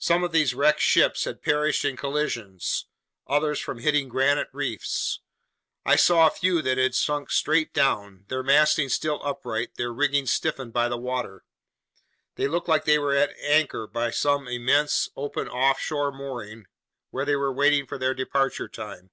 [0.00, 2.86] Some of these wrecked ships had perished in collisions,
[3.28, 5.20] others from hitting granite reefs.
[5.84, 10.26] I saw a few that had sunk straight down, their masting still upright, their rigging
[10.26, 11.44] stiffened by the water.
[12.34, 16.66] They looked like they were at anchor by some immense, open, offshore mooring
[17.10, 19.12] where they were waiting for their departure time.